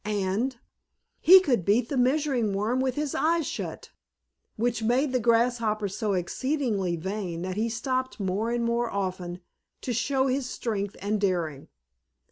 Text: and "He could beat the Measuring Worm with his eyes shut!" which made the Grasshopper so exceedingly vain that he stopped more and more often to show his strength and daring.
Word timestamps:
and 0.03 0.57
"He 1.19 1.41
could 1.41 1.63
beat 1.63 1.89
the 1.89 1.95
Measuring 1.95 2.53
Worm 2.53 2.79
with 2.81 2.95
his 2.95 3.13
eyes 3.13 3.45
shut!" 3.45 3.91
which 4.55 4.81
made 4.81 5.11
the 5.11 5.19
Grasshopper 5.19 5.87
so 5.87 6.13
exceedingly 6.13 6.95
vain 6.95 7.43
that 7.43 7.55
he 7.55 7.69
stopped 7.69 8.19
more 8.19 8.49
and 8.49 8.65
more 8.65 8.89
often 8.89 9.41
to 9.81 9.93
show 9.93 10.25
his 10.25 10.49
strength 10.49 10.95
and 11.03 11.21
daring. 11.21 11.67